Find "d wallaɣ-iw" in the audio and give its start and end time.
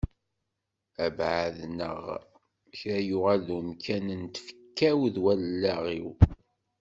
5.13-6.09